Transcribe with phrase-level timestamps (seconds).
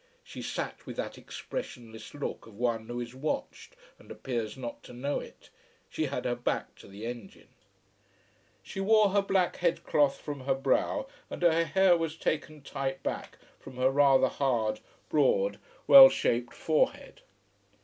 [0.23, 4.81] She sat with that expressionless look of one who is watched and who appears not
[4.81, 5.51] to know it.
[5.91, 7.49] She had her back to the engine.
[7.53, 12.17] [Illustration: GAVOI] She wore her black head cloth from her brow and her hair was
[12.17, 17.21] taken tight back from her rather hard, broad, well shaped forehead.